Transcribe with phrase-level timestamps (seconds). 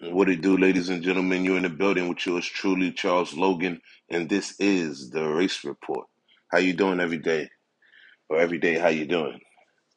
[0.00, 1.44] What it do, ladies and gentlemen?
[1.44, 6.06] You're in the building with yours truly, Charles Logan, and this is the Race Report.
[6.52, 7.50] How you doing every day?
[8.30, 9.40] Or every day, how you doing?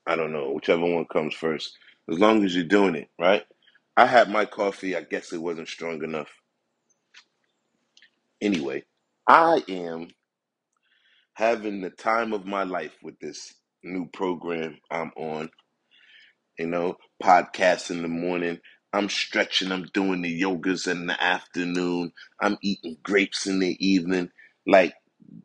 [0.07, 1.77] I don't know, whichever one comes first.
[2.11, 3.43] As long as you're doing it, right?
[3.97, 4.95] I had my coffee.
[4.95, 6.29] I guess it wasn't strong enough.
[8.41, 8.83] Anyway,
[9.27, 10.09] I am
[11.35, 13.53] having the time of my life with this
[13.83, 15.49] new program I'm on.
[16.59, 18.59] You know, podcasts in the morning.
[18.93, 19.71] I'm stretching.
[19.71, 22.11] I'm doing the yogas in the afternoon.
[22.41, 24.31] I'm eating grapes in the evening.
[24.65, 24.95] Like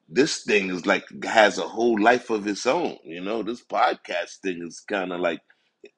[0.08, 2.98] this thing is like has a whole life of its own.
[3.04, 5.40] You know, this podcast thing is kind of like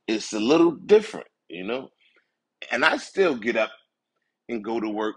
[0.09, 1.29] it's a little different.
[1.49, 1.91] You know,
[2.73, 3.73] and I still get up
[4.49, 5.17] and go to work.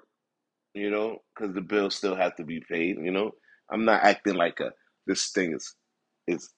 [0.73, 2.97] You know, because the bills still have to be paid.
[3.01, 3.31] You know,
[3.71, 4.71] I'm not acting like a
[5.07, 5.75] this thing is
[6.27, 6.49] is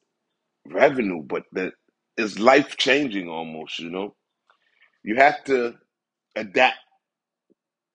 [0.67, 1.73] revenue, but that
[2.17, 3.79] is life changing almost.
[3.79, 4.15] You know,
[5.03, 5.75] you have to
[6.35, 6.77] adapt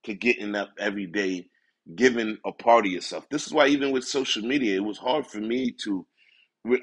[0.04, 1.48] to getting up every day,
[1.96, 3.28] giving a part of yourself.
[3.30, 6.06] This is why even with social media, it was hard for me to.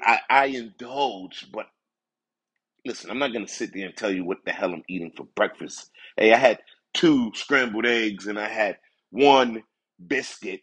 [0.04, 1.66] I, I indulge, but
[2.86, 5.24] listen, I'm not gonna sit there and tell you what the hell I'm eating for
[5.36, 5.90] breakfast.
[6.16, 6.60] Hey, I had
[6.94, 8.78] two scrambled eggs and I had
[9.10, 9.64] one
[10.06, 10.62] biscuit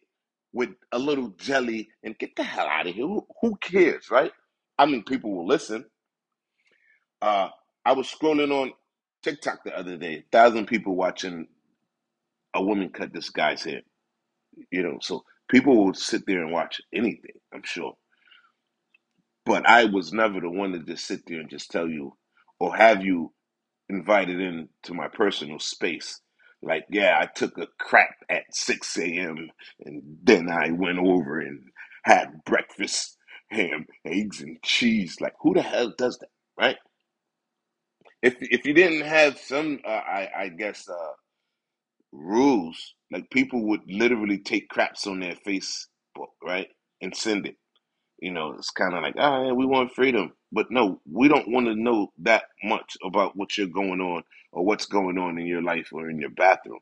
[0.54, 1.89] with a little jelly.
[2.04, 3.08] And get the hell out of here.
[3.08, 4.34] Who, who cares, right?
[4.80, 5.86] I mean, people will listen.
[7.22, 7.50] Uh,
[7.86, 8.73] I was scrolling on
[9.23, 10.25] TikTok the other day.
[10.31, 11.47] Thousand people watching
[12.53, 13.81] a woman cut this guy's hair.
[14.72, 17.39] You know, so people will sit there and watch anything.
[17.53, 17.95] I'm sure.
[19.45, 22.17] But I was never the one to just sit there and just tell you
[22.59, 23.30] or have you
[23.89, 26.22] invited into my personal space.
[26.61, 29.49] Like, yeah, I took a crap at 6 a.m.
[29.86, 31.61] and then I went over and
[32.03, 33.17] had breakfast,
[33.52, 35.17] ham, eggs, and cheese.
[35.22, 36.77] Like, who the hell does that, right?
[38.22, 41.14] If if you didn't have some, uh, I I guess, uh,
[42.14, 46.69] rules, like people would literally take craps on their Facebook, right,
[47.02, 47.55] and send it.
[48.21, 50.33] You know, it's kind of like, ah, yeah, we want freedom.
[50.52, 54.23] But no, we don't want to know that much about what you're going on
[54.54, 56.80] or what's going on in your life or in your bathroom.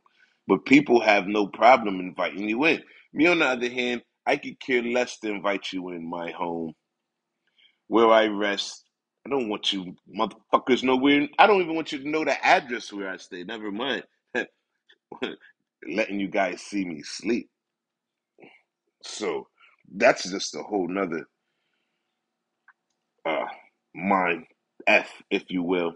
[0.48, 2.84] But people have no problem inviting you in.
[3.14, 6.74] Me, on the other hand, I could care less to invite you in my home
[7.88, 8.86] where I rest.
[9.30, 11.30] I don't want you motherfuckers nowhere.
[11.40, 13.44] I don't even want you to know the address where I stay.
[13.46, 14.06] Never mind
[15.90, 17.50] letting you guys see me sleep.
[19.04, 19.48] So
[19.96, 21.26] that's just a whole nother
[23.26, 23.46] uh
[23.96, 24.46] mind
[24.88, 25.94] F, if you will.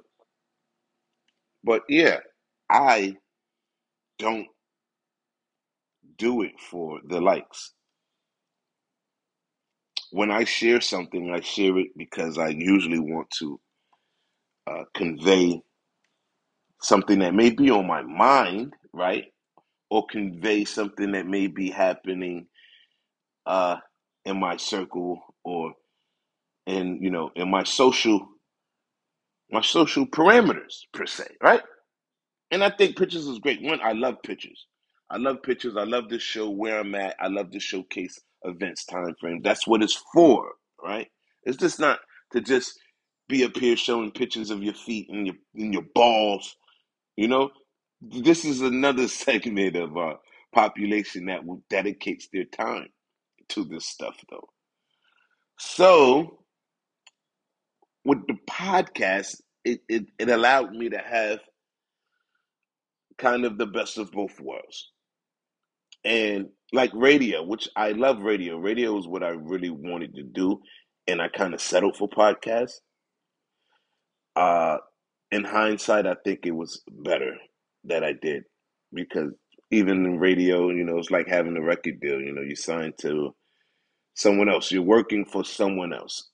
[1.64, 2.20] But yeah,
[2.70, 3.18] I
[4.20, 4.48] don't
[6.18, 7.74] do it for the likes.
[10.14, 13.62] When I share something, I share it because I usually want to
[14.68, 15.62] uh, convey
[16.82, 19.26] something that may be on my mind, right?
[19.90, 22.48] Or convey something that may be happening
[23.48, 23.78] uh,
[24.26, 25.74] in my circle or
[26.68, 28.28] in you know in my social
[29.52, 31.62] my social parameters per se, right?
[32.52, 33.62] And I think pictures is great.
[33.62, 34.68] One, I love pictures.
[35.10, 35.76] I love pictures.
[35.78, 37.16] I love to show where I'm at.
[37.20, 39.42] I love to showcase events, time frame.
[39.44, 41.08] That's what it's for, right?
[41.44, 42.00] It's just not
[42.34, 42.80] to just
[43.30, 46.56] be up here showing pictures of your feet and your and your balls.
[47.18, 47.52] You know,
[48.02, 50.20] this is another segment of our
[50.54, 52.90] population that will dedicates their time
[53.50, 54.50] to this stuff, though.
[55.60, 56.40] So
[58.06, 61.40] with the podcast, it, it, it allowed me to have
[63.20, 64.92] kind of the best of both worlds
[66.04, 68.58] and like radio, which I love radio.
[68.58, 70.62] Radio is what I really wanted to do,
[71.08, 72.80] and I kind of settled for podcasts.
[74.36, 74.78] Uh,
[75.32, 77.36] in hindsight, I think it was better
[77.86, 78.44] that I did
[78.94, 79.32] because
[79.72, 82.20] even in radio, you know, it's like having a record deal.
[82.20, 83.36] You know, you sign to
[84.16, 84.72] someone else.
[84.72, 86.30] You're working for someone else.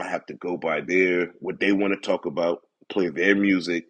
[0.00, 3.86] I have to go by their what they want to talk about, play their music,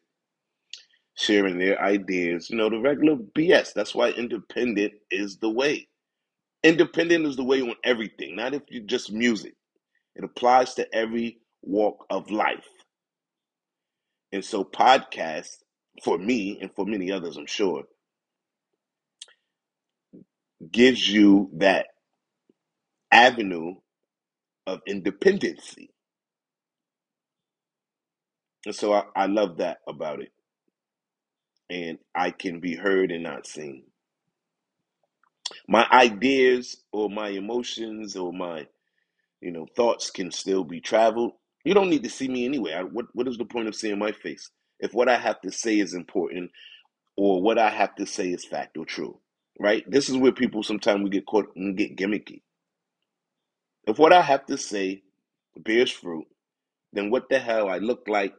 [1.18, 2.50] sharing their ideas.
[2.50, 3.75] You know, the regular BS.
[3.75, 5.88] That's why independent is the way.
[6.64, 9.54] Independent is the way on everything, not if you just music.
[10.16, 12.66] It applies to every walk of life.
[14.32, 15.58] And so podcasts,
[16.04, 17.84] for me and for many others, I'm sure,
[20.72, 21.88] gives you that
[23.12, 23.75] avenue
[24.66, 25.90] of independency.
[28.66, 30.32] And so I, I love that about it.
[31.70, 33.85] And I can be heard and not seen.
[35.69, 38.67] My ideas or my emotions or my
[39.41, 41.32] you know, thoughts can still be traveled.
[41.65, 42.75] You don't need to see me anyway.
[42.75, 44.50] I, what what is the point of seeing my face
[44.81, 46.47] if what I have to say is important?
[47.17, 49.20] or what I have to say is fact or true,
[49.61, 49.88] right?
[49.91, 52.43] This is where people sometimes we get caught and get gimmicky.
[53.87, 55.03] If what I have to say
[55.59, 56.26] bears fruit,
[56.93, 58.35] then what the hell I look like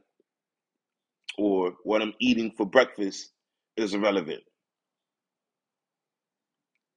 [1.40, 3.32] or what I'm eating for breakfast
[3.78, 4.44] is irrelevant,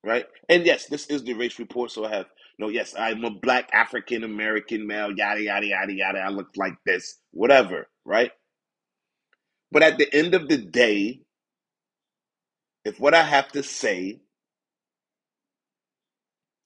[0.04, 0.26] right?
[0.48, 2.26] And yes, this is the race report, so I have
[2.58, 2.68] no.
[2.68, 5.12] Yes, I'm a black African American male.
[5.12, 6.20] Yada yada yada yada.
[6.20, 8.32] I look like this, whatever, right?
[9.72, 11.20] But at the end of the day,
[12.84, 14.20] if what I have to say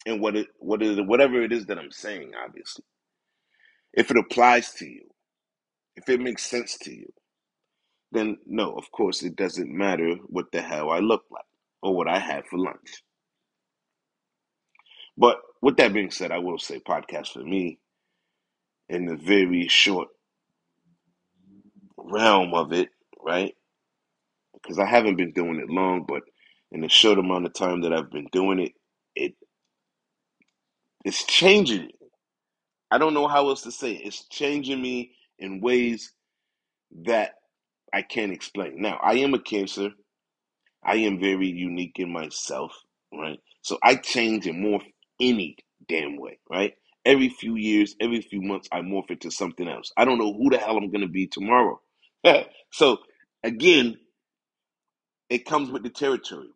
[0.06, 2.84] and what it what is whatever it is that I'm saying, obviously,
[3.94, 5.04] if it applies to you,
[5.96, 7.12] if it makes sense to you,
[8.16, 11.44] then no, of course it doesn't matter what the hell I look like
[11.82, 13.02] or what I had for lunch.
[15.18, 17.78] But with that being said, I will say podcast for me
[18.88, 20.08] in the very short
[21.98, 22.90] realm of it,
[23.24, 23.54] right?
[24.54, 26.22] Because I haven't been doing it long, but
[26.72, 28.72] in the short amount of time that I've been doing it,
[29.14, 29.34] it
[31.04, 31.94] it's changing me.
[32.90, 34.06] I don't know how else to say it.
[34.06, 36.12] It's changing me in ways
[37.06, 37.34] that
[37.94, 38.80] I can't explain.
[38.82, 39.90] Now, I am a cancer.
[40.84, 42.72] I am very unique in myself,
[43.12, 43.40] right?
[43.62, 44.84] So I change and morph
[45.20, 45.56] any
[45.88, 46.74] damn way, right?
[47.04, 49.92] Every few years, every few months, I morph into something else.
[49.96, 51.80] I don't know who the hell I'm going to be tomorrow.
[52.72, 52.98] so
[53.44, 53.96] again,
[55.30, 56.48] it comes with the territory,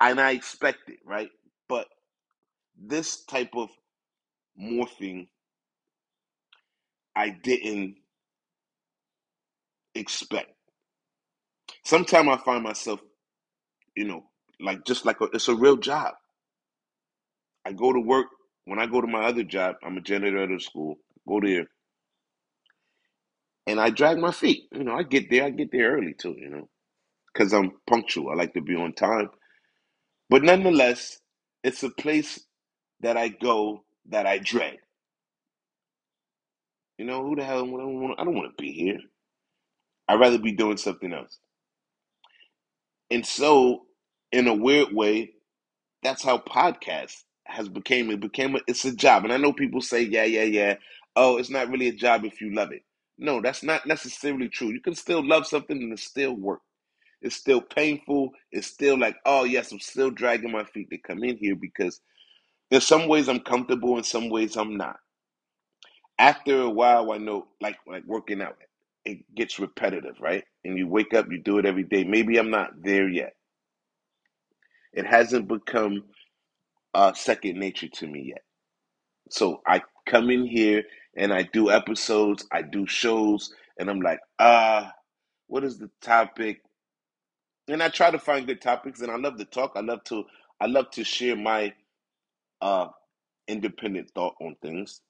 [0.00, 1.30] and I expect it, right?
[1.68, 1.88] But
[2.80, 3.70] this type of
[4.60, 5.28] morphing,
[7.16, 7.96] I didn't
[9.94, 10.52] expect.
[11.84, 13.00] Sometimes I find myself,
[13.96, 14.24] you know,
[14.60, 16.14] like just like a, it's a real job.
[17.66, 18.28] I go to work.
[18.66, 20.96] When I go to my other job, I'm a janitor at a school.
[21.28, 21.66] Go there,
[23.66, 24.64] and I drag my feet.
[24.72, 25.44] You know, I get there.
[25.44, 26.36] I get there early too.
[26.38, 26.68] You know,
[27.32, 28.30] because I'm punctual.
[28.30, 29.30] I like to be on time.
[30.30, 31.18] But nonetheless,
[31.64, 32.40] it's a place
[33.00, 34.78] that I go that I dread.
[36.98, 37.58] You know, who the hell?
[37.64, 38.20] I don't want.
[38.20, 38.98] I don't want to be here.
[40.12, 41.38] I'd rather be doing something else.
[43.10, 43.82] And so,
[44.32, 45.32] in a weird way,
[46.02, 48.10] that's how podcast has became.
[48.10, 48.56] It became.
[48.56, 50.76] A, it's a job, and I know people say, "Yeah, yeah, yeah."
[51.16, 52.84] Oh, it's not really a job if you love it.
[53.18, 54.70] No, that's not necessarily true.
[54.70, 56.60] You can still love something and it still work.
[57.22, 58.30] It's still painful.
[58.52, 62.00] It's still like, oh yes, I'm still dragging my feet to come in here because
[62.70, 64.96] in some ways I'm comfortable, in some ways I'm not.
[66.18, 68.56] After a while, I know, like like working out,
[69.04, 70.44] it gets repetitive, right?
[70.64, 72.04] And you wake up, you do it every day.
[72.04, 73.34] Maybe I'm not there yet.
[74.92, 76.04] It hasn't become
[76.94, 78.42] uh, second nature to me yet.
[79.30, 80.84] So I come in here
[81.16, 84.90] and I do episodes, I do shows, and I'm like, ah, uh,
[85.48, 86.62] what is the topic?
[87.68, 89.72] And I try to find good topics, and I love to talk.
[89.76, 90.24] I love to,
[90.60, 91.72] I love to share my
[92.60, 92.88] uh,
[93.48, 95.00] independent thought on things.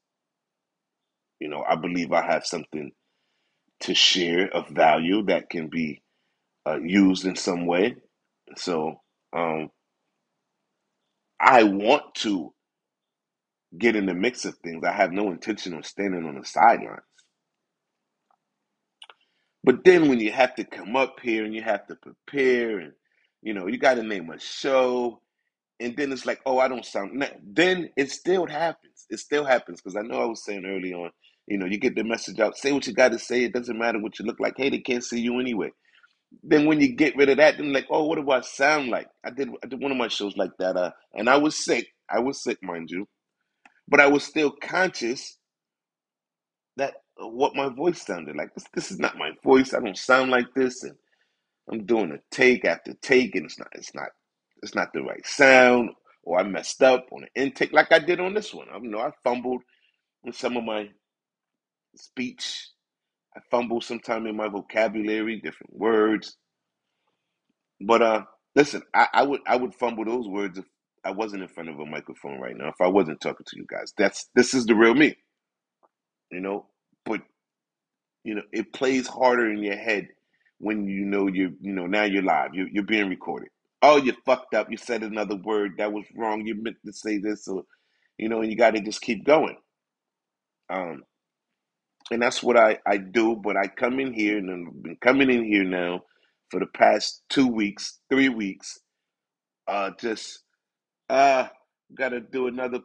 [1.40, 2.92] You know, I believe I have something
[3.82, 6.02] to share of value that can be
[6.66, 7.96] uh, used in some way.
[8.56, 9.00] So
[9.34, 9.70] um,
[11.40, 12.52] I want to
[13.78, 14.84] get in the mix of things.
[14.84, 17.00] I have no intention of standing on the sidelines.
[19.64, 22.92] But then when you have to come up here and you have to prepare and
[23.42, 25.20] you know, you got to name a show
[25.80, 29.06] and then it's like, "Oh, I don't sound." Then it still happens.
[29.10, 31.10] It still happens because I know I was saying early on,
[31.46, 33.44] you know, you get the message out, say what you got to say.
[33.44, 34.54] It doesn't matter what you look like.
[34.56, 35.70] Hey, they can't see you anyway.
[36.44, 39.08] Then when you get rid of that, then like, "Oh, what do I sound like?"
[39.24, 41.88] I did I did one of my shows like that uh and I was sick.
[42.10, 43.08] I was sick, mind you.
[43.88, 45.38] But I was still conscious
[46.76, 48.54] that uh, what my voice sounded like.
[48.54, 49.74] This, this is not my voice.
[49.74, 50.96] I don't sound like this, and
[51.70, 54.10] I'm doing a take after take, and it's not, it's not,
[54.62, 55.90] it's not the right sound,
[56.24, 58.68] or I messed up on the intake, like I did on this one.
[58.72, 59.62] I you know I fumbled
[60.24, 60.88] in some of my
[61.96, 62.68] speech.
[63.36, 66.36] I fumble sometimes in my vocabulary, different words.
[67.80, 68.22] But uh,
[68.54, 70.64] listen, I, I would I would fumble those words if
[71.04, 72.68] I wasn't in front of a microphone right now.
[72.68, 75.16] If I wasn't talking to you guys, that's this is the real me,
[76.32, 76.66] you know.
[77.06, 77.22] But
[78.24, 80.08] you know, it plays harder in your head
[80.58, 82.54] when you know you you know now you're live.
[82.54, 83.48] You're you're being recorded.
[83.82, 84.70] Oh, you fucked up.
[84.70, 86.46] You said another word that was wrong.
[86.46, 87.64] You meant to say this, or
[88.18, 89.56] you know, and you got to just keep going.
[90.70, 91.02] Um,
[92.10, 93.36] and that's what I I do.
[93.36, 96.02] But I come in here and I've been coming in here now
[96.50, 98.80] for the past two weeks, three weeks.
[99.68, 100.40] Uh, just
[101.10, 101.48] uh,
[101.96, 102.80] got to do another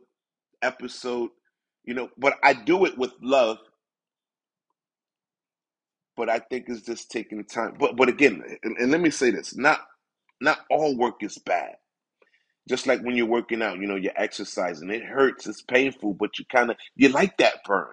[0.62, 1.32] episode.
[1.86, 3.58] You know, but I do it with love
[6.18, 7.76] but I think it's just taking time.
[7.80, 9.82] But but again, and, and let me say this: not
[10.42, 11.76] not all work is bad.
[12.70, 14.92] Just like when you're working out, you know, you're exercising.
[14.92, 17.88] It hurts, it's painful, but you kind of you like that burn.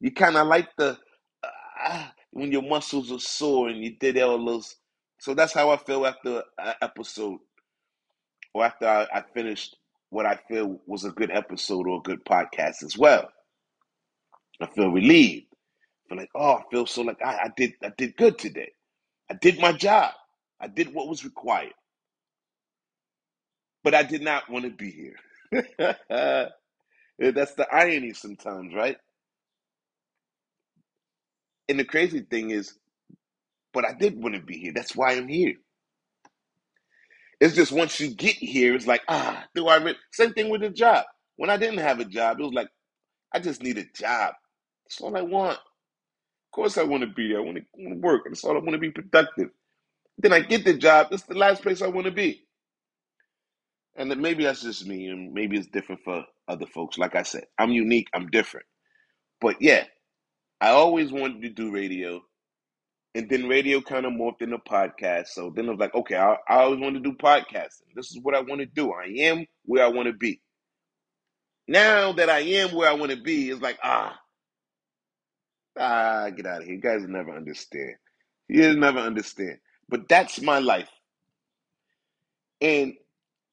[0.00, 0.98] You kind of like the
[1.44, 4.76] uh, when your muscles are sore and you did all those.
[5.20, 7.38] So that's how I feel after an episode
[8.54, 9.76] or after I, I finished
[10.10, 13.30] what I feel was a good episode or a good podcast as well.
[14.60, 15.46] I feel relieved.
[15.52, 18.72] I feel like, oh, I feel so like I, I did I did good today.
[19.30, 20.12] I did my job.
[20.60, 21.74] I did what was required.
[23.84, 25.16] But I did not want to be here.
[27.18, 28.96] That's the irony sometimes, right?
[31.70, 32.74] And the crazy thing is,
[33.74, 34.72] but I did want to be here.
[34.74, 35.54] That's why I'm here.
[37.40, 39.96] It's just once you get here, it's like, ah, do I really?
[40.12, 41.06] Same thing with the job.
[41.36, 42.68] When I didn't have a job, it was like,
[43.34, 44.34] I just need a job.
[44.84, 45.58] That's all I want.
[45.58, 47.28] Of course, I want to be.
[47.28, 47.38] There.
[47.38, 48.22] I want to, want to work.
[48.26, 49.50] That's all I want to be productive.
[50.18, 51.08] Then I get the job.
[51.10, 52.44] That's the last place I want to be.
[53.96, 56.98] And then maybe that's just me, and maybe it's different for other folks.
[56.98, 58.08] Like I said, I'm unique.
[58.14, 58.66] I'm different.
[59.40, 59.84] But yeah,
[60.60, 62.22] I always wanted to do radio,
[63.14, 65.28] and then radio kind of morphed into podcast.
[65.28, 67.94] So then I was like, okay, I, I always wanted to do podcasting.
[67.94, 68.92] This is what I want to do.
[68.92, 70.40] I am where I want to be.
[71.66, 74.18] Now that I am where I want to be, it's like, ah,
[75.78, 76.74] ah, get out of here.
[76.74, 77.94] You guys will never understand.
[78.48, 79.58] You'll never understand.
[79.88, 80.90] But that's my life.
[82.60, 82.94] And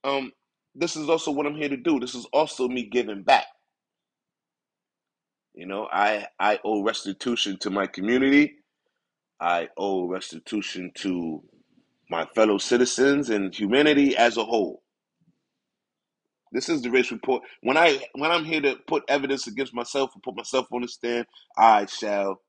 [0.04, 0.32] um,
[0.76, 2.00] this is also what I'm here to do.
[2.00, 3.46] This is also me giving back.
[5.58, 8.58] You know, I I owe restitution to my community.
[9.42, 11.44] I owe restitution to
[12.10, 14.84] my fellow citizens and humanity as a whole.
[16.54, 17.44] This is the race report.
[17.64, 20.90] When I when I'm here to put evidence against myself and put myself on the
[20.90, 22.42] stand, I shall.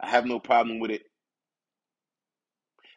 [0.00, 1.02] I have no problem with it.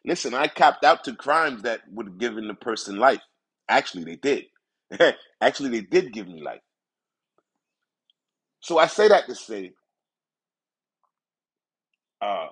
[0.06, 3.22] Listen, I copped out to crimes that would have given the person life.
[3.68, 4.44] Actually, they did.
[5.40, 6.60] Actually, they did give me life.
[8.64, 9.72] So I say that to say,
[12.22, 12.48] uh,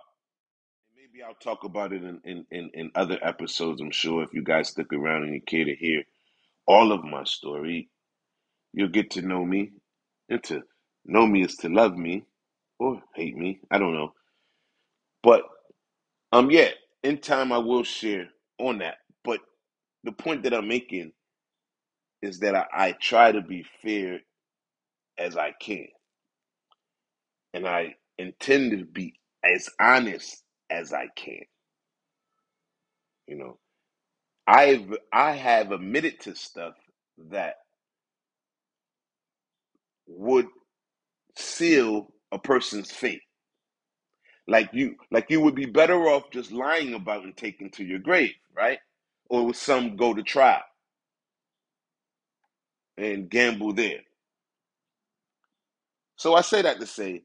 [0.97, 3.81] maybe I'll talk about it in, in, in, in other episodes.
[3.81, 6.05] I'm sure if you guys stick around and you care to hear
[6.67, 7.91] all of my story,
[8.73, 9.73] you'll get to know me.
[10.31, 10.63] And to
[11.07, 12.25] know me is to love me
[12.79, 13.61] or hate me.
[13.71, 14.15] I don't know.
[15.23, 15.43] But
[16.33, 16.71] um yeah,
[17.03, 18.29] in time I will share
[18.61, 18.97] on that.
[19.25, 19.41] But
[20.05, 21.13] the point that I'm making
[22.23, 24.21] is that I, I try to be fair
[25.19, 25.87] as I can.
[27.55, 31.43] And I intend to be as honest as I can.
[33.29, 33.59] You know,
[34.47, 36.75] I've I have admitted to stuff
[37.31, 37.57] that
[40.07, 40.47] would
[41.37, 43.23] seal a person's fate.
[44.49, 48.01] Like you like you would be better off just lying about and taking to your
[48.01, 48.81] grave, right?
[49.31, 50.63] Or with some go to trial
[52.99, 54.01] and gamble there.
[56.17, 57.25] So I say that to say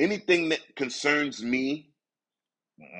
[0.00, 1.90] anything that concerns me,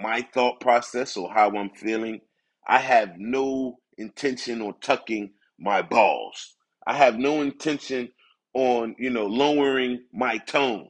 [0.02, 2.20] my thought process or how I'm feeling,
[2.68, 6.56] I have no intention on tucking my balls.
[6.86, 8.10] I have no intention
[8.54, 10.88] on, you know, lowering my tone.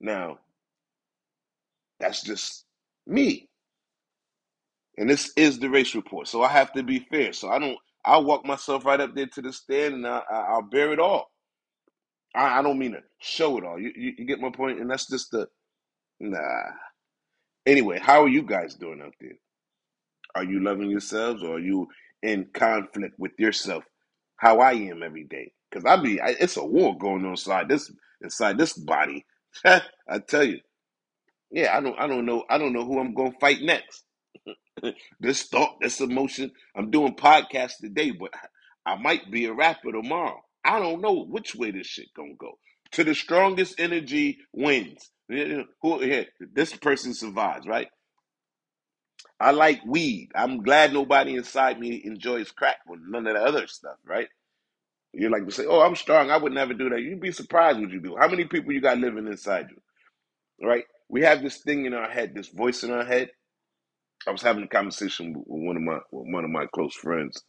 [0.00, 0.38] Now,
[2.00, 2.64] that's just
[3.06, 3.48] me.
[4.98, 6.28] And this is the race report.
[6.28, 7.32] So I have to be fair.
[7.34, 10.54] So I don't, I'll walk myself right up there to the stand and I, I,
[10.54, 11.30] will bear it all.
[12.34, 13.80] I, I don't mean to show it all.
[13.80, 14.80] You, you, you get my point?
[14.80, 15.48] And that's just the,
[16.20, 16.70] nah.
[17.66, 19.38] Anyway, how are you guys doing out there?
[20.34, 21.88] Are you loving yourselves or are you
[22.22, 23.84] in conflict with yourself?
[24.36, 25.52] How I am every day.
[25.70, 29.26] Because I be, I, it's a war going on inside this, inside this body.
[29.64, 29.82] I
[30.28, 30.60] tell you.
[31.50, 34.04] Yeah, I don't, I don't know, I don't know who I'm to fight next.
[35.20, 36.52] this thought, this emotion.
[36.76, 38.32] I'm doing podcasts today, but
[38.86, 40.40] I might be a rapper tomorrow.
[40.64, 42.58] I don't know which way this shit gonna go.
[42.92, 45.10] To the strongest energy wins.
[45.82, 46.04] Who
[46.54, 47.88] this person survives, right?
[49.40, 50.30] I like weed.
[50.34, 54.28] I'm glad nobody inside me enjoys crack or none of the other stuff, right?
[55.12, 56.30] You like to say, "Oh, I'm strong.
[56.30, 58.16] I would never do that." You'd be surprised what you do.
[58.18, 59.92] How many people you got living inside you,
[60.68, 60.84] right?
[61.08, 63.28] We have this thing in our head, this voice in our head
[64.26, 67.44] I was having a conversation with one of my with one of my close friends,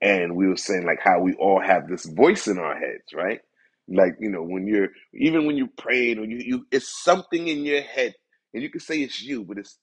[0.00, 3.40] and we were saying like how we all have this voice in our heads, right?
[3.88, 7.64] Like you know when you're even when you're praying or you you it's something in
[7.64, 8.14] your head,
[8.54, 9.78] and you can say it's you, but it's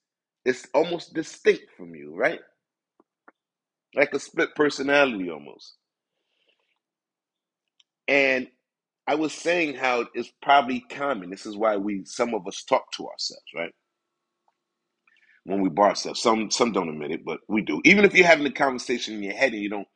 [0.45, 2.39] it's almost distinct from you, right?
[3.95, 5.75] Like a split personality almost.
[8.07, 8.47] And
[9.07, 11.29] I was saying how it's probably common.
[11.31, 13.71] This is why we some of us talk to ourselves, right?
[15.45, 16.21] When we bar ourselves.
[16.21, 17.81] Some some don't admit it, but we do.
[17.85, 19.87] Even if you're having a conversation in your head and you don't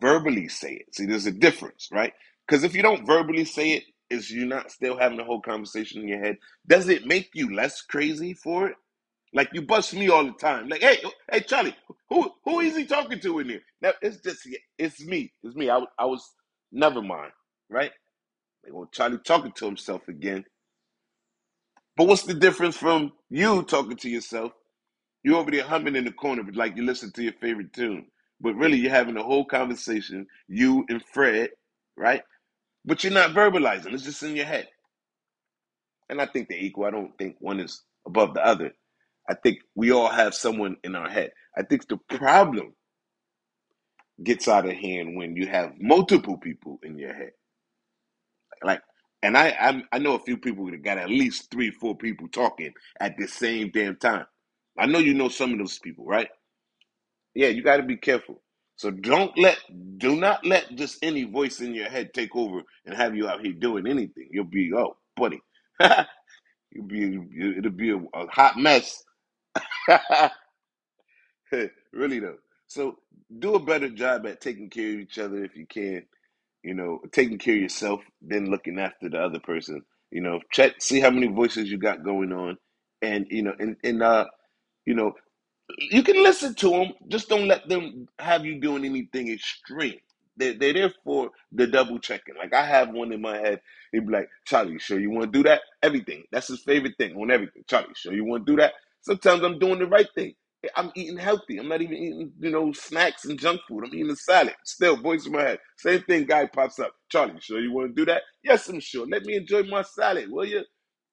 [0.00, 0.94] verbally say it.
[0.94, 2.14] See, there's a difference, right?
[2.48, 6.02] Because if you don't verbally say it, is you not still having the whole conversation
[6.02, 6.38] in your head?
[6.68, 8.76] Does it make you less crazy for it?
[9.34, 10.68] Like you bust me all the time.
[10.68, 10.98] Like, hey,
[11.32, 11.76] hey, Charlie,
[12.10, 13.62] who who is he talking to in here?
[13.82, 15.32] Now it's just it's me.
[15.44, 15.70] It's me.
[15.70, 16.32] I, I was
[16.72, 17.32] never mind,
[17.70, 17.92] right?
[18.64, 20.44] Like, well, Charlie talking to himself again.
[21.96, 24.52] But what's the difference from you talking to yourself?
[25.24, 28.06] You over there humming in the corner, like you listen to your favorite tune.
[28.44, 31.50] But really, you're having a whole conversation, you and Fred,
[31.98, 32.22] right?
[32.86, 33.94] But you're not verbalizing.
[33.94, 34.68] It's just in your head.
[36.10, 36.86] And I think they're equal.
[36.86, 38.72] I don't think one is above the other.
[39.28, 41.32] I think we all have someone in our head.
[41.56, 42.74] I think the problem
[44.24, 47.32] gets out of hand when you have multiple people in your head.
[48.62, 48.82] Like,
[49.22, 52.28] and I I, I know a few people that got at least three, four people
[52.28, 54.26] talking at the same damn time.
[54.78, 56.28] I know you know some of those people, right?
[57.34, 58.42] Yeah, you got to be careful.
[58.76, 59.58] So don't let,
[59.98, 63.42] do not let just any voice in your head take over and have you out
[63.42, 64.28] here doing anything.
[64.32, 65.40] You'll be, oh, buddy,
[66.72, 67.20] you'll be,
[67.58, 69.02] it'll be a, a hot mess.
[71.92, 72.36] really though.
[72.68, 72.96] So
[73.38, 76.04] do a better job at taking care of each other if you can.
[76.62, 79.82] You know, taking care of yourself, then looking after the other person.
[80.10, 82.58] You know, check, see how many voices you got going on,
[83.02, 84.26] and you know, and and uh,
[84.86, 85.12] you know,
[85.78, 89.98] you can listen to them, just don't let them have you doing anything extreme.
[90.36, 92.36] They're, they're there for the double checking.
[92.36, 93.60] Like I have one in my head.
[93.92, 95.62] He'd be like, Charlie, you sure you want to do that?
[95.82, 96.24] Everything.
[96.32, 97.64] That's his favorite thing on everything.
[97.68, 98.74] Charlie, sure you want to do that?
[99.02, 100.34] Sometimes I'm doing the right thing.
[100.76, 101.58] I'm eating healthy.
[101.58, 103.84] I'm not even eating, you know, snacks and junk food.
[103.86, 104.54] I'm eating a salad.
[104.64, 105.58] Still, voice in my head.
[105.78, 106.92] Same thing, guy pops up.
[107.10, 108.22] Charlie, sure you want to do that?
[108.44, 109.06] Yes, I'm sure.
[109.06, 110.62] Let me enjoy my salad, will you?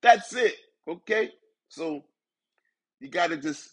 [0.01, 0.55] That's it.
[0.89, 1.31] Okay?
[1.70, 2.03] So
[3.01, 3.70] you gotta just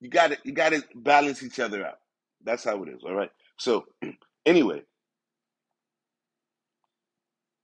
[0.00, 1.98] you gotta you gotta balance each other out.
[2.44, 3.30] That's how it is, all right?
[3.58, 3.86] So
[4.46, 4.82] anyway,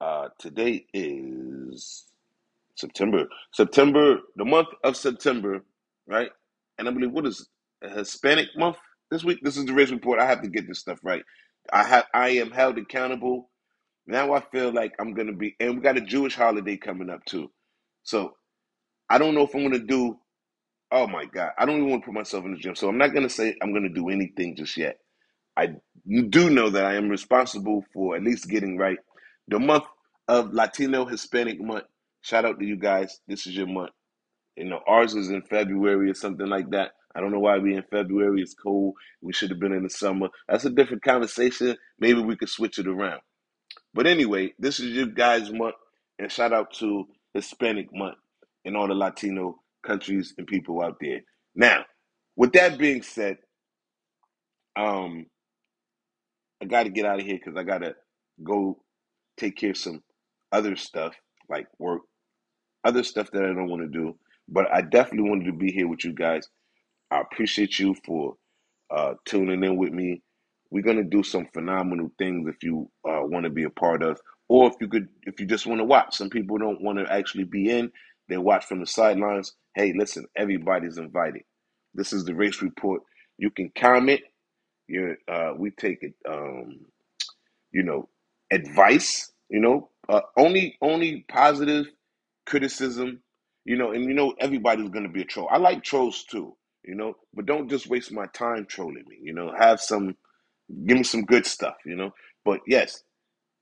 [0.01, 2.07] uh today is
[2.77, 3.27] September.
[3.53, 5.65] September, the month of September,
[6.09, 6.31] right?
[6.79, 7.49] And I believe what is
[7.83, 8.77] a Hispanic month
[9.11, 9.41] this week?
[9.43, 10.21] This is the race report.
[10.21, 11.25] I have to get this stuff right.
[11.73, 13.51] I have I am held accountable.
[14.07, 17.25] Now I feel like I'm gonna be and we got a Jewish holiday coming up
[17.27, 17.51] too.
[18.05, 18.35] So
[19.11, 20.19] I don't know if I'm gonna do
[20.93, 21.51] oh my God.
[21.59, 22.77] I don't even want to put myself in the gym.
[22.77, 24.99] So I'm not gonna say I'm gonna do anything just yet.
[25.57, 25.77] I
[26.31, 28.99] do know that I am responsible for at least getting right
[29.49, 29.85] the month
[30.29, 31.85] of Latino Hispanic month.
[32.23, 33.21] Shout out to you guys.
[33.29, 33.91] This is your month.
[34.57, 36.93] You know, ours is in February or something like that.
[37.15, 38.43] I don't know why we in February.
[38.43, 38.95] It's cold.
[39.23, 40.29] We should have been in the summer.
[40.49, 41.77] That's a different conversation.
[41.99, 43.21] Maybe we could switch it around.
[43.95, 45.77] But anyway, this is your guys' month,
[46.19, 48.17] and shout out to Hispanic month
[48.65, 51.21] and all the Latino countries and people out there.
[51.55, 51.85] Now,
[52.37, 53.39] with that being said,
[54.77, 55.27] um,
[56.63, 57.95] I got to get out of here because I got to
[58.45, 58.83] go
[59.39, 60.03] take care of some
[60.53, 61.15] other stuff
[61.51, 62.03] like work,
[62.85, 64.19] other stuff that I don't want to do.
[64.49, 66.49] But I definitely wanted to be here with you guys.
[67.11, 68.37] I appreciate you for
[68.91, 70.23] uh, tuning in with me.
[70.71, 74.21] We're gonna do some phenomenal things if you uh, want to be a part of,
[74.51, 76.17] or if you could, if you just want to watch.
[76.17, 77.93] Some people don't want to actually be in;
[78.29, 79.55] they watch from the sidelines.
[79.75, 81.43] Hey, listen, everybody's invited.
[81.95, 83.03] This is the race report.
[83.39, 84.21] You can comment.
[84.89, 86.15] You, uh, we take it.
[86.29, 86.87] Um,
[87.73, 88.09] you know,
[88.53, 89.33] advice.
[89.51, 91.87] You know, uh, only only positive
[92.47, 93.23] criticism.
[93.65, 95.49] You know, and you know everybody's gonna be a troll.
[95.51, 96.57] I like trolls too.
[96.85, 99.19] You know, but don't just waste my time trolling me.
[99.23, 100.17] You know, have some,
[100.87, 101.77] give me some good stuff.
[101.87, 102.13] You know,
[102.45, 103.03] but yes,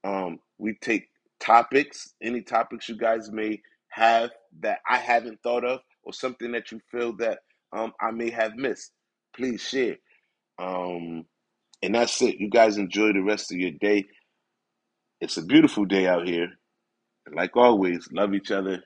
[0.05, 1.09] um, we take
[1.40, 6.73] topics, any topics you guys may have that I haven't thought of, or something that
[6.73, 7.39] you feel that
[7.73, 8.93] um, I may have missed.
[9.37, 9.97] Please share.
[10.59, 11.25] Um,
[11.83, 12.37] and that's it.
[12.39, 14.05] You guys enjoy the rest of your day.
[15.21, 16.49] It's a beautiful day out here.
[17.27, 18.83] And like always, love each other